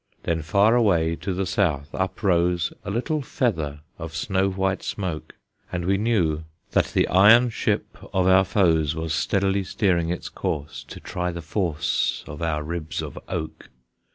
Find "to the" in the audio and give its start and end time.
1.17-1.45